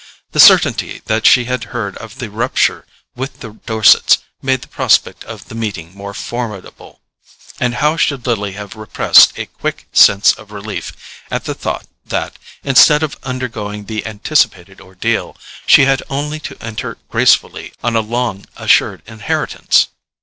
[0.31, 5.23] The certainty that she had heard of the rupture with the Dorsets made the prospect
[5.25, 7.01] of the meeting more formidable;
[7.59, 10.91] and how should Lily have repressed a quick sense of relief
[11.29, 15.37] at the thought that, instead of undergoing the anticipated ordeal,
[15.67, 19.89] she had only to enter gracefully on a long assured inheritance?